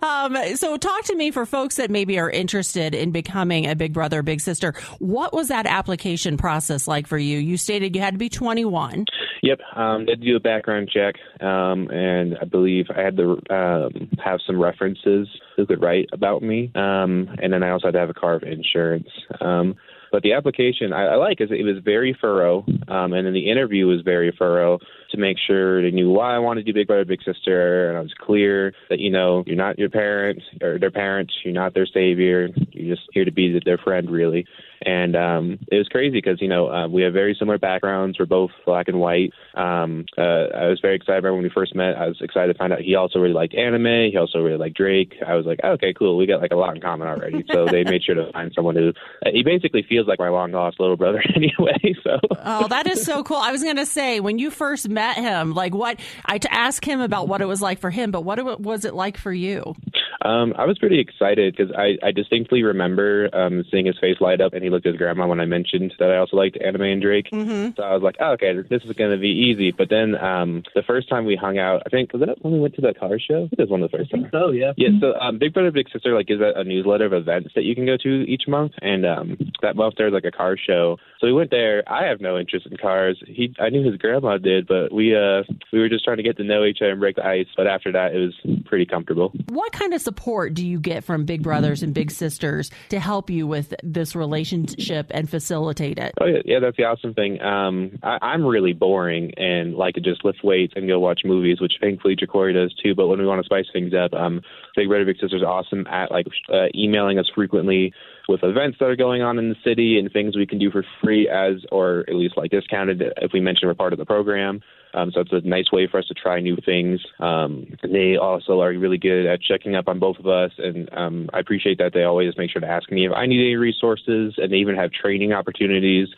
um, 0.02 0.36
so, 0.56 0.76
talk 0.76 1.04
to 1.04 1.16
me 1.16 1.30
for 1.30 1.44
folks 1.44 1.76
that 1.76 1.90
maybe 1.90 2.18
are 2.18 2.30
interested 2.30 2.94
in 2.94 3.10
becoming 3.10 3.66
a 3.66 3.74
big 3.74 3.92
brother, 3.92 4.22
big 4.22 4.40
sister. 4.40 4.74
What 4.98 5.32
was 5.32 5.48
that 5.48 5.66
application 5.66 6.36
process 6.36 6.86
like 6.86 7.06
for 7.06 7.18
you? 7.18 7.38
You 7.38 7.56
stated 7.56 7.94
you 7.94 8.00
had 8.00 8.14
to 8.14 8.18
be 8.18 8.28
21. 8.28 9.06
Yep, 9.42 9.60
um, 9.76 10.06
did 10.06 10.22
do 10.22 10.36
a 10.36 10.40
background 10.40 10.90
check, 10.90 11.16
um, 11.42 11.88
and 11.90 12.38
I 12.40 12.44
believe 12.44 12.86
I 12.96 13.02
had 13.02 13.16
to 13.16 13.32
um, 13.50 14.08
have 14.24 14.40
some 14.46 14.60
references 14.60 15.28
who 15.56 15.66
could 15.66 15.82
write 15.82 16.08
about 16.12 16.42
me, 16.44 16.70
um, 16.74 17.28
and 17.42 17.52
then 17.52 17.62
I 17.62 17.70
also 17.70 17.88
had 17.88 17.94
to 17.94 18.00
have 18.00 18.10
a 18.10 18.14
car 18.14 18.34
of 18.34 18.42
insurance. 18.42 19.08
Um, 19.40 19.76
but 20.14 20.22
the 20.22 20.34
application 20.34 20.92
I, 20.92 21.06
I 21.06 21.14
like 21.16 21.40
is 21.40 21.50
it 21.50 21.64
was 21.64 21.82
very 21.84 22.16
thorough, 22.20 22.64
um, 22.86 23.12
and 23.12 23.26
then 23.26 23.32
the 23.32 23.50
interview 23.50 23.88
was 23.88 24.00
very 24.02 24.32
thorough 24.38 24.78
to 25.10 25.16
make 25.16 25.38
sure 25.44 25.82
they 25.82 25.90
knew 25.90 26.08
why 26.08 26.36
I 26.36 26.38
wanted 26.38 26.64
to 26.64 26.72
do 26.72 26.78
Big 26.78 26.86
Brother 26.86 27.04
Big 27.04 27.18
Sister, 27.24 27.88
and 27.88 27.98
I 27.98 28.00
was 28.00 28.14
clear 28.20 28.72
that 28.90 29.00
you 29.00 29.10
know 29.10 29.42
you're 29.44 29.56
not 29.56 29.76
your 29.76 29.90
parents 29.90 30.42
or 30.62 30.78
their 30.78 30.92
parents, 30.92 31.34
you're 31.44 31.52
not 31.52 31.74
their 31.74 31.86
savior, 31.86 32.48
you're 32.70 32.94
just 32.94 33.08
here 33.12 33.24
to 33.24 33.32
be 33.32 33.60
their 33.64 33.78
friend, 33.78 34.08
really. 34.08 34.46
And 34.84 35.16
um, 35.16 35.58
it 35.70 35.76
was 35.76 35.88
crazy 35.88 36.18
because 36.18 36.40
you 36.40 36.48
know 36.48 36.70
uh, 36.70 36.88
we 36.88 37.02
have 37.02 37.12
very 37.12 37.34
similar 37.38 37.58
backgrounds. 37.58 38.18
We're 38.18 38.26
both 38.26 38.50
black 38.66 38.88
and 38.88 39.00
white. 39.00 39.32
Um, 39.54 40.04
uh, 40.16 40.52
I 40.54 40.68
was 40.68 40.78
very 40.80 40.96
excited 40.96 41.24
when 41.24 41.42
we 41.42 41.50
first 41.50 41.74
met. 41.74 41.96
I 41.96 42.06
was 42.06 42.20
excited 42.20 42.52
to 42.52 42.58
find 42.58 42.72
out 42.72 42.80
he 42.80 42.94
also 42.94 43.18
really 43.18 43.34
liked 43.34 43.54
anime. 43.54 44.10
He 44.10 44.16
also 44.16 44.38
really 44.38 44.58
liked 44.58 44.76
Drake. 44.76 45.14
I 45.26 45.34
was 45.34 45.46
like, 45.46 45.60
oh, 45.64 45.72
okay, 45.72 45.94
cool. 45.94 46.16
We 46.16 46.26
got 46.26 46.40
like 46.40 46.52
a 46.52 46.56
lot 46.56 46.74
in 46.74 46.82
common 46.82 47.08
already. 47.08 47.44
So 47.50 47.66
they 47.66 47.84
made 47.84 48.02
sure 48.02 48.14
to 48.14 48.30
find 48.32 48.52
someone 48.54 48.76
who 48.76 48.92
uh, 49.24 49.30
he 49.32 49.42
basically 49.42 49.84
feels 49.88 50.06
like 50.06 50.18
my 50.18 50.28
long 50.28 50.52
lost 50.52 50.78
little 50.78 50.96
brother 50.96 51.22
anyway. 51.34 51.94
So 52.02 52.18
oh, 52.44 52.68
that 52.68 52.86
is 52.86 53.04
so 53.04 53.24
cool. 53.24 53.38
I 53.38 53.52
was 53.52 53.62
going 53.62 53.76
to 53.76 53.86
say 53.86 54.20
when 54.20 54.38
you 54.38 54.50
first 54.50 54.88
met 54.88 55.16
him, 55.16 55.54
like 55.54 55.74
what 55.74 55.98
I 56.26 56.38
to 56.38 56.52
ask 56.52 56.86
him 56.86 57.00
about 57.00 57.26
what 57.26 57.40
it 57.40 57.46
was 57.46 57.62
like 57.62 57.78
for 57.78 57.90
him, 57.90 58.10
but 58.10 58.22
what 58.22 58.38
it, 58.38 58.60
was 58.60 58.84
it 58.84 58.94
like 58.94 59.16
for 59.16 59.32
you? 59.32 59.74
Um, 60.24 60.54
I 60.56 60.64
was 60.64 60.78
pretty 60.78 61.00
excited 61.00 61.54
because 61.54 61.72
I, 61.76 61.98
I 62.04 62.10
distinctly 62.10 62.62
remember 62.62 63.28
um, 63.34 63.62
seeing 63.70 63.84
his 63.84 63.98
face 64.00 64.16
light 64.20 64.40
up, 64.40 64.54
and 64.54 64.64
he 64.64 64.70
looked 64.70 64.86
at 64.86 64.94
his 64.94 64.98
grandma 64.98 65.26
when 65.26 65.38
I 65.38 65.44
mentioned 65.44 65.92
that 65.98 66.10
I 66.10 66.16
also 66.16 66.36
liked 66.36 66.56
anime 66.56 66.82
and 66.82 67.02
Drake. 67.02 67.28
Mm-hmm. 67.30 67.70
So 67.76 67.82
I 67.82 67.92
was 67.92 68.02
like, 68.02 68.16
oh, 68.20 68.32
okay, 68.32 68.54
this 68.68 68.82
is 68.84 68.92
going 68.92 69.10
to 69.10 69.18
be 69.18 69.28
easy. 69.28 69.70
But 69.70 69.90
then 69.90 70.16
um, 70.16 70.62
the 70.74 70.82
first 70.82 71.10
time 71.10 71.26
we 71.26 71.36
hung 71.36 71.58
out, 71.58 71.82
I 71.84 71.90
think 71.90 72.12
was 72.14 72.22
it 72.22 72.38
when 72.40 72.54
we 72.54 72.60
went 72.60 72.74
to 72.76 72.80
the 72.80 72.94
car 72.94 73.18
show? 73.18 73.48
It 73.52 73.58
was 73.58 73.68
one 73.68 73.82
of 73.82 73.90
the 73.90 73.98
first 73.98 74.10
times. 74.10 74.26
So 74.32 74.50
yeah, 74.50 74.72
yeah. 74.78 74.88
So 74.98 75.12
um, 75.20 75.38
Big 75.38 75.52
Brother 75.52 75.70
Big 75.70 75.90
Sister 75.92 76.14
like 76.14 76.26
gives 76.26 76.40
a, 76.40 76.58
a 76.58 76.64
newsletter 76.64 77.04
of 77.04 77.12
events 77.12 77.50
that 77.54 77.64
you 77.64 77.74
can 77.74 77.84
go 77.84 77.98
to 78.02 78.24
each 78.24 78.44
month, 78.48 78.72
and 78.80 79.04
um, 79.04 79.36
that 79.60 79.76
month 79.76 79.94
there's 79.98 80.14
like 80.14 80.24
a 80.24 80.32
car 80.32 80.56
show. 80.56 80.96
So 81.20 81.26
we 81.26 81.34
went 81.34 81.50
there. 81.50 81.82
I 81.86 82.06
have 82.06 82.22
no 82.22 82.38
interest 82.38 82.66
in 82.70 82.76
cars. 82.78 83.22
He, 83.26 83.54
I 83.60 83.68
knew 83.68 83.84
his 83.84 83.98
grandma 83.98 84.38
did, 84.38 84.66
but 84.66 84.90
we 84.90 85.14
uh, 85.14 85.42
we 85.70 85.80
were 85.80 85.90
just 85.90 86.04
trying 86.04 86.16
to 86.16 86.22
get 86.22 86.38
to 86.38 86.44
know 86.44 86.64
each 86.64 86.78
other 86.80 86.92
and 86.92 87.00
break 87.00 87.16
the 87.16 87.26
ice. 87.26 87.46
But 87.54 87.66
after 87.66 87.92
that, 87.92 88.14
it 88.14 88.18
was 88.18 88.62
pretty 88.64 88.86
comfortable. 88.86 89.30
What 89.48 89.72
kind 89.72 89.92
of 89.92 90.00
support 90.00 90.13
do 90.54 90.66
you 90.66 90.80
get? 90.80 91.04
from 91.04 91.24
Big 91.24 91.42
Brothers 91.42 91.82
and 91.82 91.94
Big 91.94 92.10
Sisters 92.10 92.70
to 92.88 92.98
help 92.98 93.30
you 93.30 93.46
with 93.46 93.74
this 93.82 94.16
relationship 94.16 95.06
and 95.10 95.28
facilitate 95.28 95.98
it? 95.98 96.14
Oh 96.20 96.26
yeah, 96.26 96.38
yeah 96.44 96.58
that's 96.60 96.76
the 96.76 96.84
awesome 96.84 97.14
thing. 97.14 97.40
Um, 97.40 97.98
I, 98.02 98.18
I'm 98.22 98.44
really 98.44 98.72
boring 98.72 99.32
and 99.36 99.74
like 99.74 99.94
to 99.94 100.00
just 100.00 100.24
lift 100.24 100.42
weights 100.42 100.72
and 100.76 100.88
go 100.88 100.98
watch 100.98 101.20
movies, 101.24 101.60
which 101.60 101.74
thankfully 101.80 102.16
Jacory 102.16 102.54
does 102.54 102.74
too. 102.82 102.94
But 102.94 103.08
when 103.08 103.18
we 103.18 103.26
want 103.26 103.40
to 103.40 103.44
spice 103.44 103.66
things 103.72 103.92
up, 103.94 104.12
um, 104.14 104.40
Big 104.74 104.88
Brother 104.88 105.04
Big 105.04 105.18
Sisters 105.20 105.42
are 105.42 105.48
awesome 105.48 105.86
at 105.86 106.10
like 106.10 106.26
uh, 106.52 106.66
emailing 106.74 107.18
us 107.18 107.30
frequently 107.34 107.92
with 108.28 108.42
events 108.42 108.78
that 108.80 108.86
are 108.86 108.96
going 108.96 109.22
on 109.22 109.38
in 109.38 109.50
the 109.50 109.56
city 109.64 109.98
and 109.98 110.10
things 110.10 110.36
we 110.36 110.46
can 110.46 110.58
do 110.58 110.70
for 110.70 110.84
free 111.02 111.28
as 111.28 111.62
or 111.70 112.04
at 112.08 112.14
least 112.14 112.36
like 112.36 112.50
discounted 112.50 113.02
if 113.18 113.32
we 113.32 113.40
mention 113.40 113.68
we're 113.68 113.74
part 113.74 113.92
of 113.92 113.98
the 113.98 114.06
program. 114.06 114.60
Um, 114.94 115.10
so 115.12 115.20
it's 115.20 115.32
a 115.32 115.40
nice 115.40 115.70
way 115.72 115.88
for 115.90 115.98
us 115.98 116.06
to 116.06 116.14
try 116.14 116.40
new 116.40 116.56
things. 116.64 117.00
Um, 117.18 117.76
they 117.82 118.16
also 118.16 118.60
are 118.60 118.72
really 118.72 118.98
good 118.98 119.26
at 119.26 119.42
checking 119.42 119.74
up 119.74 119.88
on 119.88 119.98
both 119.98 120.18
of 120.18 120.26
us, 120.26 120.52
and 120.58 120.88
um, 120.92 121.28
I 121.32 121.40
appreciate 121.40 121.78
that 121.78 121.92
they 121.92 122.04
always 122.04 122.36
make 122.36 122.50
sure 122.50 122.60
to 122.60 122.68
ask 122.68 122.90
me 122.90 123.06
if 123.06 123.12
I 123.12 123.26
need 123.26 123.40
any 123.40 123.56
resources, 123.56 124.34
and 124.38 124.52
they 124.52 124.56
even 124.56 124.76
have 124.76 124.92
training 124.92 125.32
opportunities 125.32 126.08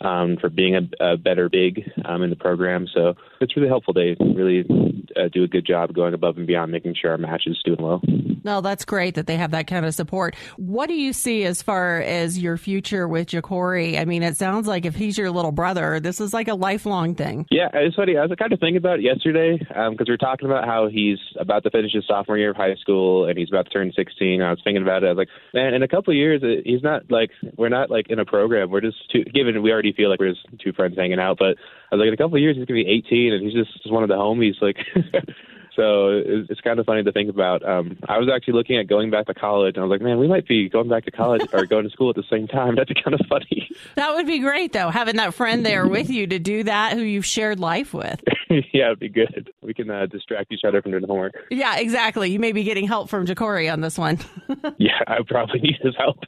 um, 0.00 0.36
for 0.40 0.50
being 0.50 0.74
a, 0.74 1.12
a 1.12 1.16
better 1.16 1.48
big 1.48 1.90
um, 2.04 2.22
in 2.22 2.30
the 2.30 2.36
program. 2.36 2.86
So 2.92 3.14
it's 3.40 3.56
really 3.56 3.68
helpful. 3.68 3.94
They 3.94 4.16
really 4.20 4.64
uh, 5.16 5.28
do 5.32 5.44
a 5.44 5.48
good 5.48 5.66
job 5.66 5.94
going 5.94 6.14
above 6.14 6.36
and 6.36 6.46
beyond, 6.46 6.72
making 6.72 6.94
sure 7.00 7.12
our 7.12 7.18
match 7.18 7.44
is 7.46 7.60
doing 7.64 7.82
well. 7.82 8.02
No, 8.44 8.60
that's 8.60 8.84
great 8.84 9.14
that 9.14 9.26
they 9.26 9.36
have 9.36 9.52
that 9.52 9.66
kind 9.66 9.86
of 9.86 9.94
support. 9.94 10.36
What 10.56 10.86
do 10.86 10.94
you 10.94 11.12
see 11.12 11.44
as 11.44 11.62
far 11.62 12.00
as 12.00 12.38
your 12.38 12.56
future 12.58 13.08
with 13.08 13.28
Jacory? 13.28 13.98
I 13.98 14.04
mean, 14.04 14.22
it 14.22 14.36
sounds 14.36 14.68
like 14.68 14.84
if 14.84 14.94
he's 14.94 15.16
your 15.16 15.30
little 15.30 15.52
brother, 15.52 15.98
this 15.98 16.20
is 16.20 16.34
like 16.34 16.48
a 16.48 16.54
lifelong 16.54 17.14
thing. 17.14 17.46
Yeah, 17.50 17.70
it's 17.72 17.96
funny. 17.96 18.16
I 18.18 18.26
was 18.26 18.36
kind 18.38 18.52
of 18.52 18.60
thinking 18.60 18.76
about 18.76 19.00
yesterday 19.00 19.56
because 19.58 19.88
um, 19.88 19.96
we 19.98 20.12
were 20.12 20.18
talking 20.18 20.46
about 20.46 20.66
how 20.66 20.88
he's 20.88 21.18
about 21.40 21.62
to 21.64 21.70
finish 21.70 21.92
his 21.92 22.04
sophomore 22.06 22.36
year 22.36 22.50
of 22.50 22.56
high 22.56 22.74
school 22.76 23.26
and 23.26 23.38
he's 23.38 23.48
about 23.48 23.64
to 23.66 23.70
turn 23.70 23.92
16. 23.96 24.42
I 24.42 24.50
was 24.50 24.60
thinking 24.62 24.82
about 24.82 25.02
it. 25.02 25.06
I 25.06 25.10
was 25.10 25.18
like, 25.18 25.28
man, 25.54 25.72
in 25.72 25.82
a 25.82 25.88
couple 25.88 26.12
of 26.12 26.16
years, 26.16 26.42
he's 26.64 26.82
not 26.82 27.10
like 27.10 27.30
we're 27.56 27.70
not 27.70 27.90
like 27.90 28.10
in 28.10 28.18
a 28.18 28.26
program. 28.26 28.70
We're 28.70 28.82
just 28.82 28.98
given 29.32 29.62
we 29.62 29.72
already 29.72 29.92
feel 29.92 30.10
like 30.10 30.20
we're 30.20 30.32
just 30.32 30.46
two 30.62 30.72
friends 30.72 30.96
hanging 30.96 31.18
out, 31.18 31.38
but 31.38 31.56
I 31.90 31.96
was 31.96 32.00
like, 32.00 32.08
in 32.08 32.14
a 32.14 32.18
couple 32.18 32.36
of 32.36 32.42
years, 32.42 32.56
he's 32.56 32.66
gonna 32.66 32.82
be 32.82 32.90
18 32.90 33.32
and 33.32 33.42
he's 33.42 33.54
just, 33.54 33.72
just 33.82 33.92
one 33.92 34.02
of 34.02 34.08
the 34.08 34.16
homies. 34.16 34.60
Like, 34.60 34.76
so 35.76 36.08
it's, 36.08 36.50
it's 36.50 36.60
kind 36.60 36.78
of 36.78 36.86
funny 36.86 37.02
to 37.02 37.12
think 37.12 37.30
about. 37.30 37.66
Um, 37.66 37.96
I 38.08 38.18
was 38.18 38.28
actually 38.34 38.54
looking 38.54 38.78
at 38.78 38.86
going 38.86 39.10
back 39.10 39.26
to 39.26 39.34
college, 39.34 39.76
and 39.76 39.82
I 39.82 39.86
was 39.86 39.90
like, 39.90 40.02
man, 40.02 40.18
we 40.18 40.28
might 40.28 40.46
be 40.46 40.68
going 40.68 40.88
back 40.88 41.04
to 41.04 41.10
college 41.10 41.42
or 41.52 41.66
going 41.66 41.84
to 41.84 41.90
school 41.90 42.10
at 42.10 42.16
the 42.16 42.24
same 42.30 42.46
time. 42.46 42.74
That's 42.76 42.92
kind 43.02 43.18
of 43.18 43.26
funny. 43.28 43.68
That 43.96 44.14
would 44.14 44.26
be 44.26 44.38
great, 44.38 44.72
though, 44.72 44.90
having 44.90 45.16
that 45.16 45.34
friend 45.34 45.64
there 45.64 45.86
with 45.86 46.10
you 46.10 46.26
to 46.26 46.38
do 46.38 46.64
that 46.64 46.94
who 46.94 47.02
you've 47.02 47.26
shared 47.26 47.60
life 47.60 47.92
with. 47.94 48.22
yeah, 48.72 48.86
it'd 48.86 49.00
be 49.00 49.08
good. 49.08 49.50
We 49.62 49.74
can 49.74 49.90
uh, 49.90 50.06
distract 50.06 50.52
each 50.52 50.64
other 50.66 50.82
from 50.82 50.92
doing 50.92 51.04
homework. 51.04 51.34
Yeah, 51.50 51.76
exactly. 51.76 52.30
You 52.30 52.38
may 52.38 52.52
be 52.52 52.62
getting 52.62 52.86
help 52.86 53.08
from 53.08 53.26
Jacory 53.26 53.72
on 53.72 53.80
this 53.80 53.98
one. 53.98 54.18
yeah, 54.78 55.00
I 55.06 55.18
probably 55.26 55.60
need 55.60 55.78
his 55.80 55.94
help. 55.96 56.18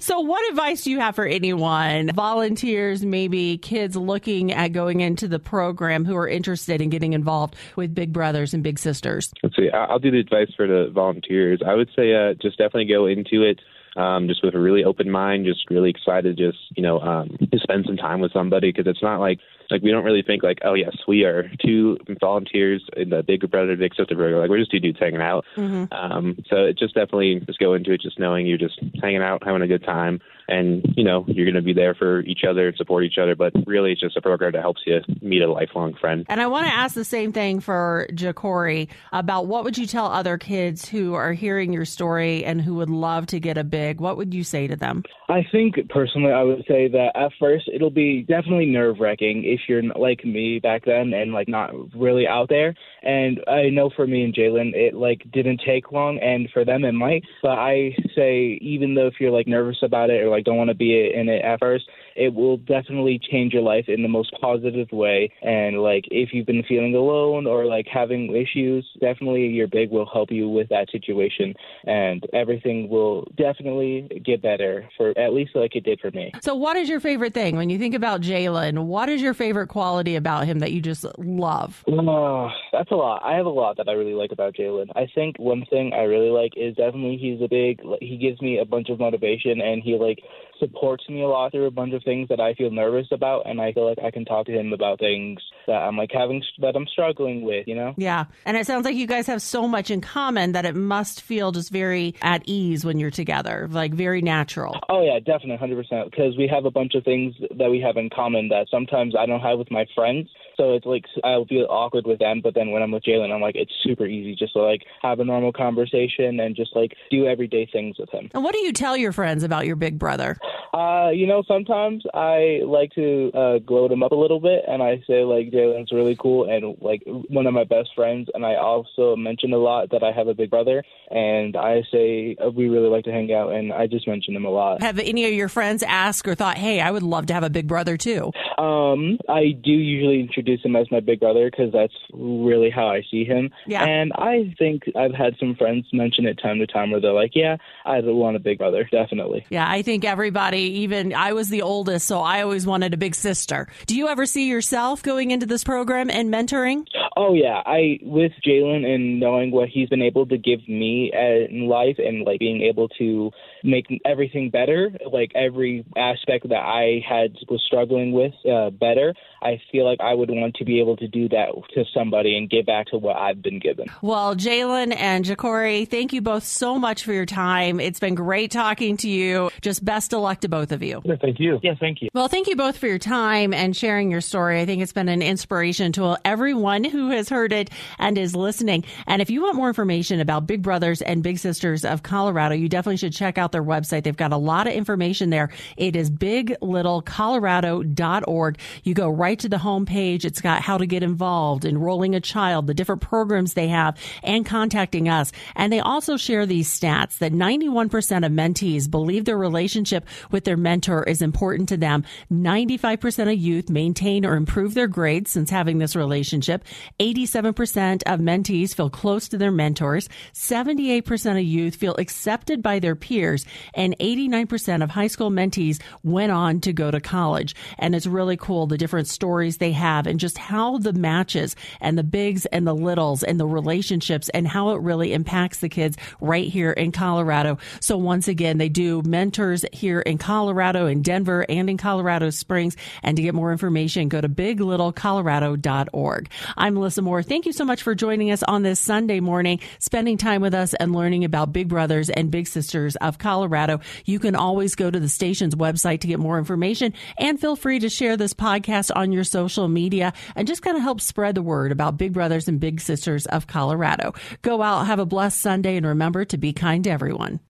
So, 0.00 0.20
what 0.20 0.48
advice 0.50 0.84
do 0.84 0.90
you 0.90 1.00
have 1.00 1.14
for 1.14 1.26
anyone, 1.26 2.10
volunteers, 2.14 3.04
maybe 3.04 3.58
kids 3.58 3.96
looking 3.96 4.52
at 4.52 4.68
going 4.68 5.00
into 5.00 5.28
the 5.28 5.38
program 5.38 6.04
who 6.04 6.16
are 6.16 6.28
interested 6.28 6.80
in 6.80 6.90
getting 6.90 7.12
involved 7.12 7.56
with 7.76 7.94
Big 7.94 8.12
Brothers 8.12 8.54
and 8.54 8.62
Big 8.62 8.78
Sisters? 8.84 9.32
Let's 9.42 9.56
see. 9.56 9.70
I'll 9.70 9.98
do 9.98 10.12
the 10.12 10.20
advice 10.20 10.52
for 10.56 10.68
the 10.68 10.90
volunteers. 10.94 11.60
I 11.66 11.74
would 11.74 11.90
say 11.96 12.14
uh, 12.14 12.34
just 12.34 12.58
definitely 12.58 12.86
go 12.86 13.06
into 13.06 13.42
it 13.42 13.60
um, 13.96 14.28
just 14.28 14.42
with 14.42 14.54
a 14.54 14.60
really 14.60 14.84
open 14.84 15.10
mind, 15.10 15.46
just 15.46 15.70
really 15.70 15.90
excited, 15.90 16.36
just 16.36 16.58
you 16.76 16.82
know, 16.82 17.00
um, 17.00 17.36
to 17.52 17.58
spend 17.58 17.84
some 17.86 17.96
time 17.96 18.20
with 18.20 18.32
somebody 18.32 18.70
because 18.70 18.86
it's 18.86 19.02
not 19.02 19.20
like 19.20 19.40
like 19.70 19.82
we 19.82 19.90
don't 19.90 20.04
really 20.04 20.22
think 20.22 20.42
like, 20.42 20.58
oh 20.64 20.74
yes, 20.74 20.94
we 21.06 21.24
are 21.24 21.50
two 21.64 21.98
volunteers 22.20 22.84
in 22.96 23.10
the 23.10 23.22
Big 23.22 23.48
Brother 23.50 23.76
Big 23.76 23.94
Sister 23.94 24.14
Burger. 24.14 24.38
Like 24.38 24.50
we're 24.50 24.58
just 24.58 24.70
two 24.70 24.80
dudes 24.80 24.98
hanging 24.98 25.20
out. 25.20 25.44
Mm-hmm. 25.56 25.92
Um, 25.92 26.36
so 26.48 26.64
it 26.64 26.78
just 26.78 26.94
definitely 26.94 27.40
just 27.46 27.58
go 27.58 27.74
into 27.74 27.92
it 27.92 28.00
just 28.00 28.18
knowing 28.18 28.46
you're 28.46 28.58
just 28.58 28.80
hanging 29.00 29.22
out, 29.22 29.42
having 29.44 29.62
a 29.62 29.68
good 29.68 29.84
time. 29.84 30.20
And 30.48 30.94
you 30.96 31.04
know 31.04 31.24
you're 31.28 31.46
going 31.46 31.54
to 31.54 31.62
be 31.62 31.72
there 31.72 31.94
for 31.94 32.20
each 32.20 32.42
other 32.48 32.68
and 32.68 32.76
support 32.76 33.04
each 33.04 33.18
other. 33.20 33.34
But 33.34 33.52
really, 33.66 33.92
it's 33.92 34.00
just 34.00 34.16
a 34.16 34.22
program 34.22 34.52
that 34.52 34.62
helps 34.62 34.82
you 34.86 35.00
meet 35.20 35.42
a 35.42 35.50
lifelong 35.50 35.94
friend. 35.94 36.24
And 36.28 36.40
I 36.40 36.46
want 36.46 36.66
to 36.66 36.72
ask 36.72 36.94
the 36.94 37.04
same 37.04 37.32
thing 37.32 37.60
for 37.60 38.06
Ja'Cory 38.12 38.88
about 39.12 39.46
what 39.46 39.64
would 39.64 39.78
you 39.78 39.86
tell 39.86 40.06
other 40.06 40.38
kids 40.38 40.88
who 40.88 41.14
are 41.14 41.32
hearing 41.32 41.72
your 41.72 41.84
story 41.84 42.44
and 42.44 42.60
who 42.60 42.74
would 42.76 42.90
love 42.90 43.26
to 43.26 43.40
get 43.40 43.58
a 43.58 43.64
big? 43.64 44.00
What 44.00 44.16
would 44.16 44.34
you 44.34 44.44
say 44.44 44.66
to 44.66 44.76
them? 44.76 45.02
I 45.28 45.46
think 45.50 45.76
personally, 45.88 46.32
I 46.32 46.42
would 46.42 46.64
say 46.68 46.88
that 46.88 47.12
at 47.14 47.32
first 47.40 47.70
it'll 47.72 47.90
be 47.90 48.22
definitely 48.22 48.66
nerve 48.66 48.96
wracking 49.00 49.44
if 49.44 49.60
you're 49.68 49.82
like 49.82 50.24
me 50.24 50.58
back 50.58 50.84
then 50.84 51.12
and 51.14 51.32
like 51.32 51.48
not 51.48 51.70
really 51.94 52.26
out 52.26 52.48
there. 52.48 52.74
And 53.02 53.40
I 53.48 53.70
know 53.70 53.90
for 53.94 54.06
me 54.06 54.24
and 54.24 54.34
Jalen, 54.34 54.74
it 54.74 54.94
like 54.94 55.22
didn't 55.32 55.62
take 55.64 55.92
long, 55.92 56.18
and 56.18 56.48
for 56.52 56.64
them 56.64 56.84
it 56.84 56.92
might. 56.92 57.24
But 57.42 57.58
I 57.58 57.96
say 58.14 58.58
even 58.60 58.94
though 58.94 59.06
if 59.06 59.14
you're 59.20 59.30
like 59.30 59.46
nervous 59.46 59.78
about 59.82 60.10
it 60.10 60.22
or 60.22 60.30
like 60.34 60.44
don't 60.44 60.56
want 60.56 60.68
to 60.68 60.74
be 60.74 61.12
in 61.12 61.28
it 61.28 61.42
at 61.42 61.60
first, 61.60 61.88
it 62.16 62.34
will 62.34 62.56
definitely 62.58 63.20
change 63.30 63.52
your 63.52 63.62
life 63.62 63.86
in 63.88 64.02
the 64.02 64.08
most 64.08 64.34
positive 64.40 64.88
way. 64.92 65.32
And 65.42 65.80
like 65.80 66.04
if 66.10 66.30
you've 66.32 66.46
been 66.46 66.64
feeling 66.68 66.94
alone 66.94 67.46
or 67.46 67.66
like 67.66 67.86
having 67.92 68.34
issues, 68.34 68.88
definitely 69.00 69.46
your 69.46 69.66
big 69.66 69.90
will 69.90 70.08
help 70.10 70.30
you 70.30 70.48
with 70.48 70.68
that 70.68 70.90
situation, 70.90 71.54
and 71.84 72.24
everything 72.32 72.88
will 72.88 73.26
definitely 73.36 74.08
get 74.24 74.42
better 74.42 74.88
for 74.96 75.16
at 75.18 75.32
least 75.32 75.52
like 75.54 75.74
it 75.76 75.84
did 75.84 76.00
for 76.00 76.10
me. 76.10 76.32
So, 76.42 76.54
what 76.54 76.76
is 76.76 76.88
your 76.88 77.00
favorite 77.00 77.34
thing 77.34 77.56
when 77.56 77.70
you 77.70 77.78
think 77.78 77.94
about 77.94 78.20
Jalen? 78.20 78.84
What 78.84 79.08
is 79.08 79.20
your 79.20 79.34
favorite 79.34 79.68
quality 79.68 80.16
about 80.16 80.46
him 80.46 80.60
that 80.60 80.72
you 80.72 80.80
just 80.80 81.04
love? 81.18 81.84
Oh, 81.88 82.48
that's 82.72 82.90
a 82.90 82.94
lot. 82.94 83.22
I 83.24 83.36
have 83.36 83.46
a 83.46 83.50
lot 83.50 83.76
that 83.76 83.88
I 83.88 83.92
really 83.92 84.14
like 84.14 84.32
about 84.32 84.54
Jalen. 84.54 84.88
I 84.94 85.06
think 85.14 85.38
one 85.38 85.64
thing 85.70 85.92
I 85.92 86.02
really 86.02 86.30
like 86.30 86.52
is 86.56 86.76
definitely 86.76 87.16
he's 87.16 87.40
a 87.40 87.48
big. 87.48 87.80
He 88.00 88.16
gives 88.16 88.40
me 88.40 88.58
a 88.58 88.64
bunch 88.64 88.88
of 88.88 88.98
motivation, 88.98 89.60
and 89.60 89.82
he 89.82 89.96
like 89.96 90.20
supports 90.64 91.08
me 91.08 91.22
a 91.22 91.28
lot 91.28 91.52
through 91.52 91.66
a 91.66 91.70
bunch 91.70 91.94
of 91.94 92.02
things 92.02 92.28
that 92.28 92.40
I 92.40 92.54
feel 92.54 92.70
nervous 92.70 93.06
about, 93.10 93.46
and 93.46 93.60
I 93.60 93.72
feel 93.72 93.88
like 93.88 93.98
I 94.02 94.10
can 94.10 94.24
talk 94.24 94.46
to 94.46 94.52
him 94.52 94.72
about 94.72 94.98
things 94.98 95.40
that 95.66 95.72
I'm 95.82 95.96
like 95.96 96.10
having 96.12 96.42
that 96.58 96.76
I'm 96.76 96.86
struggling 96.86 97.42
with, 97.42 97.66
you 97.66 97.74
know? 97.74 97.94
Yeah, 97.96 98.24
and 98.44 98.56
it 98.56 98.66
sounds 98.66 98.84
like 98.84 98.96
you 98.96 99.06
guys 99.06 99.26
have 99.26 99.42
so 99.42 99.66
much 99.68 99.90
in 99.90 100.00
common 100.00 100.52
that 100.52 100.64
it 100.64 100.74
must 100.74 101.22
feel 101.22 101.52
just 101.52 101.70
very 101.70 102.14
at 102.22 102.42
ease 102.46 102.84
when 102.84 102.98
you're 102.98 103.10
together, 103.10 103.68
like 103.70 103.94
very 103.94 104.22
natural. 104.22 104.78
Oh 104.88 105.02
yeah, 105.02 105.18
definitely, 105.18 105.56
hundred 105.56 105.76
percent. 105.76 106.10
Because 106.10 106.36
we 106.36 106.48
have 106.48 106.64
a 106.64 106.70
bunch 106.70 106.94
of 106.94 107.04
things 107.04 107.34
that 107.56 107.70
we 107.70 107.80
have 107.80 107.96
in 107.96 108.10
common 108.10 108.48
that 108.48 108.66
sometimes 108.70 109.14
I 109.18 109.26
don't 109.26 109.40
have 109.40 109.58
with 109.58 109.70
my 109.70 109.86
friends. 109.94 110.28
So 110.56 110.74
it's 110.74 110.86
like 110.86 111.04
I'll 111.24 111.46
feel 111.46 111.66
awkward 111.68 112.06
with 112.06 112.18
them, 112.18 112.40
but 112.42 112.54
then 112.54 112.70
when 112.70 112.82
I'm 112.82 112.90
with 112.90 113.04
Jalen, 113.04 113.32
I'm 113.32 113.40
like 113.40 113.56
it's 113.56 113.72
super 113.82 114.06
easy 114.06 114.36
just 114.36 114.52
to 114.54 114.60
like 114.60 114.82
have 115.02 115.20
a 115.20 115.24
normal 115.24 115.52
conversation 115.52 116.40
and 116.40 116.54
just 116.54 116.74
like 116.76 116.92
do 117.10 117.26
everyday 117.26 117.66
things 117.66 117.98
with 117.98 118.10
him. 118.10 118.30
And 118.34 118.44
what 118.44 118.52
do 118.52 118.60
you 118.60 118.72
tell 118.72 118.96
your 118.96 119.12
friends 119.12 119.42
about 119.42 119.66
your 119.66 119.76
big 119.76 119.98
brother? 119.98 120.36
Uh, 120.74 121.10
you 121.10 121.24
know, 121.28 121.44
sometimes 121.46 122.02
I 122.14 122.60
like 122.64 122.90
to 122.96 123.30
uh, 123.32 123.58
gloat 123.58 123.92
him 123.92 124.02
up 124.02 124.10
a 124.10 124.16
little 124.16 124.40
bit, 124.40 124.64
and 124.66 124.82
I 124.82 125.00
say 125.06 125.22
like 125.22 125.52
Jalen's 125.52 125.92
really 125.92 126.16
cool 126.16 126.50
and 126.50 126.76
like 126.80 127.00
one 127.28 127.46
of 127.46 127.54
my 127.54 127.62
best 127.62 127.90
friends. 127.94 128.28
And 128.34 128.44
I 128.44 128.56
also 128.56 129.14
mention 129.14 129.52
a 129.52 129.58
lot 129.58 129.90
that 129.90 130.02
I 130.02 130.10
have 130.10 130.26
a 130.26 130.34
big 130.34 130.50
brother, 130.50 130.82
and 131.10 131.56
I 131.56 131.82
say 131.92 132.36
uh, 132.44 132.50
we 132.50 132.68
really 132.68 132.88
like 132.88 133.04
to 133.04 133.12
hang 133.12 133.32
out, 133.32 133.52
and 133.52 133.72
I 133.72 133.86
just 133.86 134.08
mention 134.08 134.34
him 134.34 134.44
a 134.44 134.50
lot. 134.50 134.82
Have 134.82 134.98
any 134.98 135.26
of 135.26 135.32
your 135.32 135.48
friends 135.48 135.84
asked 135.84 136.26
or 136.26 136.34
thought, 136.34 136.58
"Hey, 136.58 136.80
I 136.80 136.90
would 136.90 137.04
love 137.04 137.26
to 137.26 137.34
have 137.34 137.44
a 137.44 137.50
big 137.50 137.68
brother 137.68 137.96
too"? 137.96 138.32
Um, 138.58 139.18
I 139.28 139.50
do 139.62 139.70
usually 139.70 140.18
introduce 140.18 140.64
him 140.64 140.74
as 140.74 140.90
my 140.90 140.98
big 140.98 141.20
brother 141.20 141.48
because 141.50 141.72
that's 141.72 141.94
really 142.12 142.70
how 142.70 142.88
I 142.88 143.02
see 143.12 143.24
him. 143.24 143.50
Yeah. 143.66 143.84
And 143.84 144.12
I 144.14 144.52
think 144.58 144.84
I've 144.96 145.14
had 145.14 145.34
some 145.38 145.54
friends 145.54 145.86
mention 145.92 146.26
it 146.26 146.40
time 146.42 146.58
to 146.58 146.66
time 146.66 146.90
where 146.90 147.00
they're 147.00 147.12
like, 147.12 147.32
"Yeah, 147.36 147.58
I 147.84 148.00
want 148.00 148.36
a 148.36 148.40
big 148.40 148.58
brother, 148.58 148.88
definitely." 148.90 149.46
Yeah, 149.50 149.70
I 149.70 149.82
think 149.82 150.04
everybody, 150.04 150.63
even 150.66 151.14
I 151.14 151.32
was 151.32 151.48
the 151.48 151.62
oldest, 151.62 152.06
so 152.06 152.20
I 152.20 152.42
always 152.42 152.66
wanted 152.66 152.94
a 152.94 152.96
big 152.96 153.14
sister. 153.14 153.68
Do 153.86 153.96
you 153.96 154.08
ever 154.08 154.26
see 154.26 154.48
yourself 154.48 155.02
going 155.02 155.30
into 155.30 155.46
this 155.46 155.64
program 155.64 156.10
and 156.10 156.32
mentoring? 156.32 156.86
Oh 157.16 157.34
yeah, 157.34 157.62
I 157.64 157.98
with 158.02 158.32
Jalen 158.46 158.84
and 158.84 159.20
knowing 159.20 159.50
what 159.50 159.68
he's 159.68 159.88
been 159.88 160.02
able 160.02 160.26
to 160.26 160.38
give 160.38 160.66
me 160.68 161.12
uh, 161.14 161.48
in 161.50 161.66
life 161.66 161.96
and 161.98 162.24
like 162.24 162.40
being 162.40 162.62
able 162.62 162.88
to 162.90 163.30
make 163.64 163.86
everything 164.04 164.50
better, 164.50 164.90
like 165.10 165.32
every 165.34 165.84
aspect 165.96 166.48
that 166.48 166.56
I 166.56 167.02
had 167.08 167.34
was 167.48 167.62
struggling 167.66 168.12
with 168.12 168.34
uh, 168.48 168.70
better. 168.70 169.14
I 169.42 169.60
feel 169.72 169.84
like 169.84 170.00
I 170.00 170.14
would 170.14 170.30
want 170.30 170.54
to 170.56 170.64
be 170.64 170.80
able 170.80 170.96
to 170.98 171.08
do 171.08 171.28
that 171.30 171.48
to 171.74 171.84
somebody 171.94 172.36
and 172.36 172.48
give 172.48 172.66
back 172.66 172.86
to 172.88 172.98
what 172.98 173.16
I've 173.16 173.42
been 173.42 173.58
given. 173.58 173.86
Well, 174.02 174.34
Jalen 174.34 174.94
and 174.96 175.24
Ja'Cory, 175.24 175.88
thank 175.88 176.12
you 176.12 176.20
both 176.20 176.44
so 176.44 176.78
much 176.78 177.04
for 177.04 177.12
your 177.12 177.26
time. 177.26 177.80
It's 177.80 178.00
been 178.00 178.14
great 178.14 178.50
talking 178.50 178.96
to 178.98 179.08
you. 179.08 179.50
Just 179.62 179.84
best 179.84 180.12
of 180.12 180.20
luck 180.20 180.40
to 180.40 180.48
both 180.48 180.72
of 180.72 180.82
you. 180.82 181.02
Yeah, 181.04 181.16
thank 181.20 181.40
you. 181.40 181.58
Yeah, 181.62 181.74
thank 181.78 182.02
you. 182.02 182.08
Well, 182.14 182.28
thank 182.28 182.48
you 182.48 182.56
both 182.56 182.76
for 182.76 182.86
your 182.86 182.98
time 182.98 183.52
and 183.54 183.76
sharing 183.76 184.10
your 184.10 184.20
story. 184.20 184.60
I 184.60 184.66
think 184.66 184.82
it's 184.82 184.92
been 184.92 185.08
an 185.08 185.22
inspiration 185.22 185.92
to 185.92 186.16
everyone 186.24 186.84
who 186.84 187.10
has 187.10 187.28
heard 187.28 187.52
it 187.52 187.70
and 187.98 188.18
is 188.18 188.34
listening. 188.36 188.84
And 189.06 189.22
if 189.22 189.30
you 189.30 189.42
want 189.42 189.56
more 189.56 189.68
information 189.68 190.20
about 190.20 190.46
Big 190.46 190.62
Brothers 190.62 191.02
and 191.02 191.22
Big 191.22 191.38
Sisters 191.38 191.84
of 191.84 192.02
Colorado, 192.02 192.54
you 192.54 192.68
definitely 192.68 192.98
should 192.98 193.12
check 193.12 193.38
out 193.38 193.52
their 193.54 193.64
website. 193.64 194.04
They've 194.04 194.14
got 194.14 194.32
a 194.32 194.36
lot 194.36 194.66
of 194.66 194.74
information 194.74 195.30
there. 195.30 195.48
It 195.78 195.96
is 195.96 196.10
biglittlecolorado.org. 196.10 198.58
You 198.82 198.94
go 198.94 199.08
right 199.08 199.38
to 199.38 199.48
the 199.48 199.56
homepage. 199.56 200.26
It's 200.26 200.42
got 200.42 200.60
how 200.60 200.76
to 200.76 200.86
get 200.86 201.02
involved, 201.02 201.64
enrolling 201.64 202.14
a 202.14 202.20
child, 202.20 202.66
the 202.66 202.74
different 202.74 203.00
programs 203.00 203.54
they 203.54 203.68
have, 203.68 203.96
and 204.22 204.44
contacting 204.44 205.08
us. 205.08 205.32
And 205.54 205.72
they 205.72 205.80
also 205.80 206.16
share 206.16 206.44
these 206.44 206.68
stats 206.68 207.18
that 207.18 207.32
91% 207.32 208.26
of 208.26 208.32
mentees 208.32 208.90
believe 208.90 209.24
their 209.24 209.38
relationship 209.38 210.04
with 210.30 210.44
their 210.44 210.56
mentor 210.56 211.04
is 211.04 211.22
important 211.22 211.68
to 211.70 211.76
them. 211.76 212.04
95% 212.32 213.32
of 213.32 213.38
youth 213.38 213.70
maintain 213.70 214.26
or 214.26 214.34
improve 214.34 214.74
their 214.74 214.88
grades 214.88 215.30
since 215.30 215.50
having 215.50 215.78
this 215.78 215.94
relationship. 215.94 216.64
87% 216.98 218.02
of 218.06 218.18
mentees 218.20 218.74
feel 218.74 218.90
close 218.90 219.28
to 219.28 219.38
their 219.38 219.52
mentors. 219.52 220.08
78% 220.34 221.38
of 221.38 221.44
youth 221.44 221.76
feel 221.76 221.94
accepted 221.96 222.62
by 222.62 222.78
their 222.78 222.96
peers. 222.96 223.43
And 223.74 223.96
89% 223.98 224.82
of 224.82 224.90
high 224.90 225.06
school 225.06 225.30
mentees 225.30 225.80
went 226.02 226.32
on 226.32 226.60
to 226.60 226.72
go 226.72 226.90
to 226.90 227.00
college. 227.00 227.54
And 227.78 227.94
it's 227.94 228.06
really 228.06 228.36
cool 228.36 228.66
the 228.66 228.78
different 228.78 229.08
stories 229.08 229.58
they 229.58 229.72
have 229.72 230.06
and 230.06 230.20
just 230.20 230.38
how 230.38 230.78
the 230.78 230.92
matches 230.92 231.56
and 231.80 231.98
the 231.98 232.02
bigs 232.02 232.46
and 232.46 232.66
the 232.66 232.74
littles 232.74 233.22
and 233.22 233.38
the 233.38 233.46
relationships 233.46 234.28
and 234.30 234.48
how 234.48 234.70
it 234.70 234.80
really 234.80 235.12
impacts 235.12 235.58
the 235.58 235.68
kids 235.68 235.96
right 236.20 236.48
here 236.48 236.72
in 236.72 236.92
Colorado. 236.92 237.58
So 237.80 237.96
once 237.96 238.28
again, 238.28 238.58
they 238.58 238.68
do 238.68 239.02
mentors 239.02 239.64
here 239.72 240.00
in 240.00 240.18
Colorado, 240.18 240.86
in 240.86 241.02
Denver, 241.02 241.44
and 241.48 241.70
in 241.70 241.76
Colorado 241.76 242.30
Springs. 242.30 242.76
And 243.02 243.16
to 243.16 243.22
get 243.22 243.34
more 243.34 243.52
information, 243.52 244.08
go 244.08 244.20
to 244.20 244.28
biglittlecolorado.org. 244.28 246.30
I'm 246.56 246.74
Melissa 246.74 247.02
Moore. 247.02 247.22
Thank 247.22 247.46
you 247.46 247.52
so 247.52 247.64
much 247.64 247.82
for 247.82 247.94
joining 247.94 248.30
us 248.30 248.42
on 248.42 248.62
this 248.62 248.80
Sunday 248.80 249.20
morning, 249.20 249.60
spending 249.78 250.16
time 250.16 250.40
with 250.40 250.54
us 250.54 250.74
and 250.74 250.94
learning 250.94 251.24
about 251.24 251.52
Big 251.52 251.68
Brothers 251.68 252.10
and 252.10 252.30
Big 252.30 252.46
Sisters 252.46 252.96
of 252.96 253.18
Colorado. 253.34 253.80
You 254.04 254.20
can 254.20 254.36
always 254.36 254.76
go 254.76 254.88
to 254.88 255.00
the 255.00 255.08
station's 255.08 255.56
website 255.56 256.02
to 256.02 256.06
get 256.06 256.20
more 256.20 256.38
information 256.38 256.94
and 257.18 257.40
feel 257.40 257.56
free 257.56 257.80
to 257.80 257.88
share 257.88 258.16
this 258.16 258.32
podcast 258.32 258.92
on 258.94 259.10
your 259.10 259.24
social 259.24 259.66
media 259.66 260.12
and 260.36 260.46
just 260.46 260.62
kind 260.62 260.76
of 260.76 260.84
help 260.84 261.00
spread 261.00 261.34
the 261.34 261.42
word 261.42 261.72
about 261.72 261.98
Big 261.98 262.12
Brothers 262.12 262.46
and 262.46 262.60
Big 262.60 262.80
Sisters 262.80 263.26
of 263.26 263.48
Colorado. 263.48 264.14
Go 264.42 264.62
out, 264.62 264.86
have 264.86 265.00
a 265.00 265.04
blessed 265.04 265.40
Sunday, 265.40 265.76
and 265.76 265.84
remember 265.84 266.24
to 266.26 266.38
be 266.38 266.52
kind 266.52 266.84
to 266.84 266.90
everyone. 266.90 267.40